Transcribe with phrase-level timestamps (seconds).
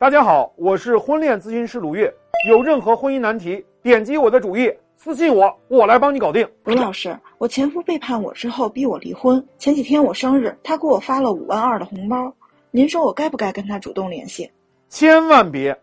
[0.00, 2.14] 大家好，我是婚恋咨询师鲁月。
[2.48, 6.48] 有任何婚姻难题，点击我的主页私信我，我来帮你搞定。
[6.62, 9.44] 鲁老师，我前夫背叛我之后逼我离婚。
[9.58, 12.32] 前几天我生日，他给我发了五万二的红包。
[12.70, 14.48] 您说我该不该跟他主动联系？
[14.88, 15.76] 千万别，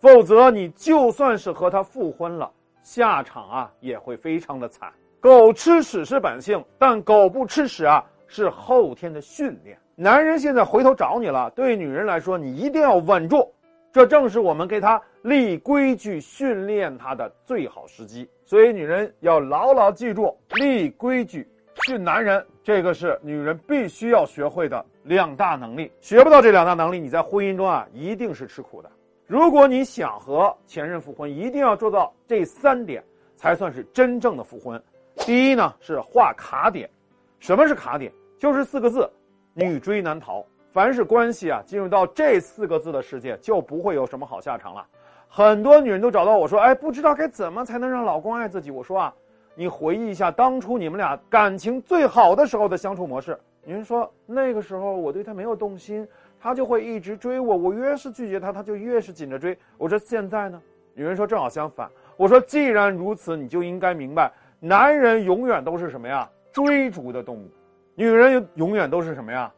[0.00, 2.50] 否则你就算是和他复婚了，
[2.82, 4.90] 下场啊也会非常的惨。
[5.20, 9.78] 狗吃屎是本性，但狗不吃屎啊是后天的训练。
[9.94, 13.48] 男人现在回头找你了，对女人来说，你一定要稳住。
[13.92, 18.28] 这正是我们给他立规矩、训练他的最好时机。
[18.44, 21.48] 所以，女人要牢牢记住，立规矩
[21.84, 25.90] 训男人，这个是女人必须要学会的两大能力。
[26.00, 28.90] 学不到这两大能力，你在婚姻中啊，一定是吃苦的。
[29.26, 33.02] 如果你想和前任复婚，一定要做到这三点，
[33.36, 34.80] 才算是真正的复婚。
[35.26, 36.88] 第一呢，是画卡点。
[37.38, 38.12] 什么是卡点？
[38.38, 39.10] 就是四个字：
[39.54, 40.44] 女追男逃。
[40.72, 44.86] 凡是关系啊，进入到这四个字的世界，就不会有什么好下场了。
[45.28, 49.14] 很多女人都找到我说：“哎，不知道该怎么才能让老公爱自己。”我说啊，
[49.54, 53.38] 你回忆一下当初你们俩感情最好的时候的相处模式。
[53.64, 56.06] 女人说：“那个时候我对他没有动心，
[56.40, 60.60] 他就会一直追我，我越是拒绝他，他就越是紧着追。”我说：“现在呢？”
[60.94, 66.28] 女人说：“正好相反。”我说：“既然如此，你就应该明白，男人永远都是什么呀？
[66.52, 67.48] 追逐的动物，
[67.94, 69.52] 女人永远都是什么呀？”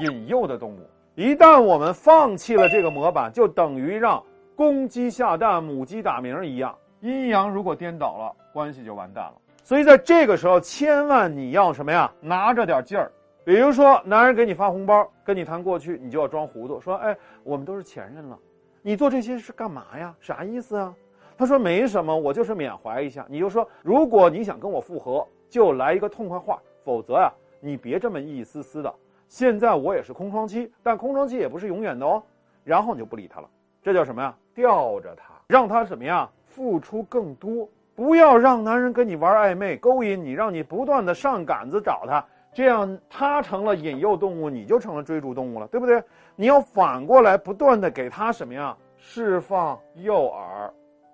[0.00, 0.78] 引诱的动物，
[1.14, 4.22] 一旦我们放弃了这个模板，就等于让
[4.54, 6.76] 公鸡下蛋，母鸡打鸣一样。
[7.00, 9.34] 阴阳如果颠倒了，关系就完蛋了。
[9.62, 12.10] 所以在这个时候，千万你要什么呀？
[12.20, 13.10] 拿着点劲儿。
[13.44, 18.36] 比如说，男人给你发红包，跟你谈过去，你就要装糊涂，说：“哎，我们都是前任了，
[18.82, 20.12] 你做这些是干嘛呀？
[20.20, 20.92] 啥意思啊？”
[21.38, 28.92] 他说：“没什么，我就是缅怀一下。”你就说：“如果你想跟我复合，就来一个痛快话，否则呀，你别这么一丝丝的。”
[29.28, 32.22] 现在我也是空窗期，但空窗期也不是永远的哦。
[32.64, 33.48] 然后你就不理他了，
[33.82, 34.34] 这叫什么呀？
[34.54, 36.28] 吊着他，让他什么呀？
[36.46, 46.02] 付出更多，不要让男人跟你玩暧昧、勾引你，让你不断的上杆子找他，这样他成了引诱动物，你就成了追逐动物了，对不对？
[46.34, 48.76] 你要反过来不断的给他什么呀？
[48.96, 50.70] 释放诱饵，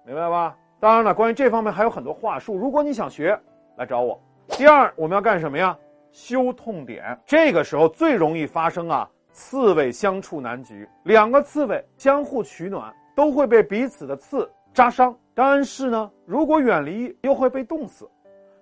[0.06, 0.56] 明白吧？
[0.78, 3.38] 当然了，关于这方面还有很多话术，如果你想学，
[3.76, 4.18] 来找我。
[4.48, 5.76] 第二，我们要干什么呀？
[6.12, 10.88] 修痛点，这个时候最容易发生啊，刺猬相处难局。
[11.04, 15.16] 两个刺猬相互取暖，都会被彼此的刺扎伤。
[15.34, 18.08] 但是呢，如果远离，又会被冻死。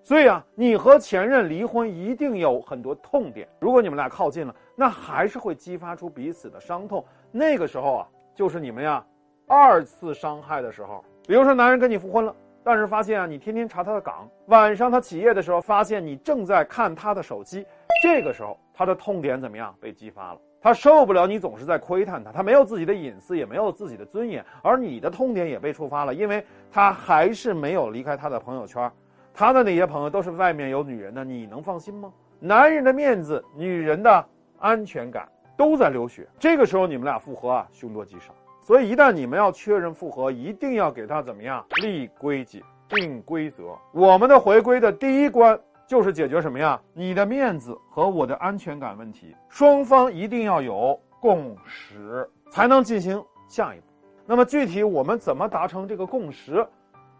[0.02, 3.46] 所以啊，你和前任离婚一定有很多痛点。
[3.58, 7.04] 如果你们俩靠近了，那还是会激发出彼此的伤痛。
[7.32, 9.04] 那个时候啊，就是你们呀
[9.46, 11.04] 二次伤害的时候。
[11.26, 12.34] 比如说，男人跟你复婚了。
[12.62, 17.66] 但是发现啊，你天天查他的岗，晚上他起夜的时候，发现你正在看他的手机，
[18.02, 19.74] 这个时候他的痛点怎么样？
[19.80, 28.90] 被激发了，他受不了你总是在窥探他，他没有自己的隐私，也没有自己的尊严，而你的痛点也被触发了，因为他还是没有离开他的朋友圈，
[29.32, 32.12] 他的那些朋友都是外面有女人的，你能放心吗？
[32.38, 34.24] 男人的面子，女人的
[34.58, 35.26] 安全感
[35.56, 38.34] 都在流血，这个时候你们俩复合啊，凶多吉少。
[38.70, 43.76] 所以，一旦你们要确认复合，一定要给他怎么样立规矩、定规则。
[43.92, 45.58] 我们的回归的第一关
[45.88, 46.80] 就是解决什么呀？
[46.92, 53.86] 你的面子和我的安全感问题，双方一定要有共识，才能进行下一步。
[54.24, 56.64] 那么具体我们怎么达成这个共识？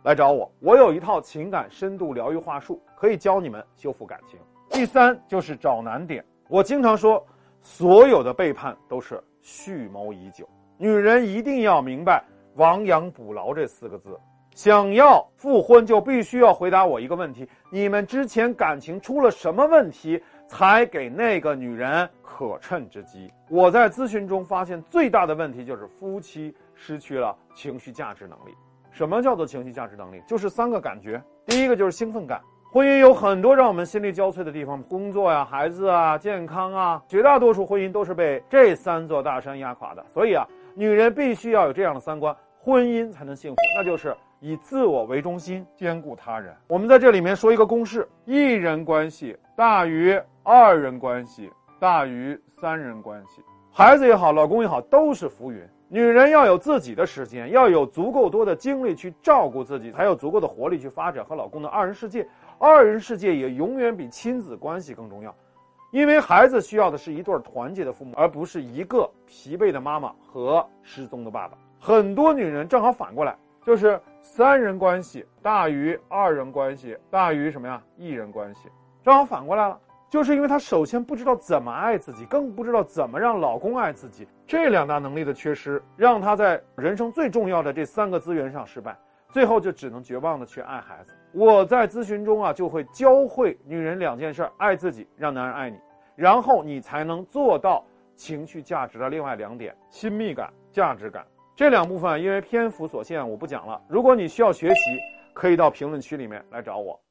[0.05, 4.39] 来找我，我有一套情感深度疗愈话术，可以教你们修复感情。
[4.71, 6.25] 第三就是找难点。
[6.47, 7.27] 我经常说，
[7.61, 10.49] 所有的背叛都是蓄谋已久。
[10.83, 12.25] 女人一定要明白
[12.57, 14.19] “亡羊补牢”这四个字，
[14.55, 20.19] 想要复婚就必须要回答我一个问题：你们之前感情出了什么问题，
[20.49, 23.31] 才给那个女人可乘之机？
[23.51, 28.57] 我在咨询中发现，最大的问题就是夫妻失去了情绪价值能力。
[28.91, 30.23] 什么叫做情绪价值能力？
[30.27, 31.23] 就是三个感觉。
[31.45, 32.41] 第一个就是兴奋感，
[32.73, 40.03] 婚姻有很多让我们心力交瘁的地方，工作呀、孩子啊、健康啊，绝大多数婚姻都是被这三座大山压垮的。
[40.15, 40.43] 所以啊。
[40.75, 46.55] 女人必须要有这样的三观，婚姻才能幸福，那就是以自我为中心，兼顾他人。
[46.69, 53.43] 我们在这里面说一个公式：一人关系大于二人关系大于三人关系。
[53.73, 55.61] 孩子也好，老公也好，都是浮云。
[55.89, 62.27] 女人要有自己的时间，要有足够多的精力去照顾自己，才有足够的活力去发展和老公的二人世界。
[62.59, 65.35] 二人世界也永远比亲子关系更重要。
[65.91, 71.59] 因为孩子需要的是一对团结的父母，而不是一个疲惫的妈妈和失踪的爸爸。
[71.79, 77.83] 很多女人正好反过来，就是三人关系大于二人关系大于什么呀？
[77.97, 78.69] 一人关系，
[79.03, 79.79] 正好反过来了。
[80.09, 84.27] 就是因为她首先不知道怎么爱自己，更不知道怎么让老公爱自己。
[84.47, 88.97] 这两大能力的缺失，让她在人生最重要的这三个资源上失败，
[89.29, 91.13] 最后就只能绝望的去爱孩子。
[91.33, 95.79] 我在咨询中啊，就会教会女人两件事：爱自己，让男人爱你，
[96.17, 97.85] 然后你才能做到
[98.15, 101.25] 情绪价值的另外两点：亲密感、价值感。
[101.55, 103.81] 这两部分因为篇幅所限，我不讲了。
[103.89, 104.99] 如果你需要学习，
[105.33, 107.01] 可以到评论区里面来找我。